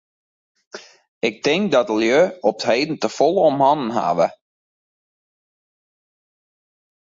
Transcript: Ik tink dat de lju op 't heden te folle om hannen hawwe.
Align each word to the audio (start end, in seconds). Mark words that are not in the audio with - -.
Ik 1.27 1.35
tink 1.43 1.65
dat 1.73 1.87
de 1.89 1.95
lju 2.01 2.21
op 2.49 2.55
't 2.59 2.67
heden 2.71 2.97
te 3.01 3.09
folle 3.17 3.41
om 3.49 3.57
hannen 3.67 3.91
hawwe. 3.97 4.27